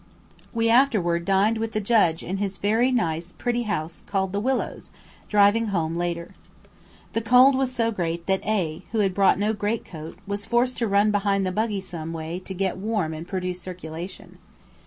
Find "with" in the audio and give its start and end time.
1.59-1.73